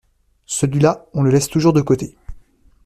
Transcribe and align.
Celui-là, 0.47 1.05
on 1.13 1.21
le 1.21 1.29
laisse 1.29 1.47
toujours 1.47 1.73
de 1.73 1.81
côté. 1.81 2.15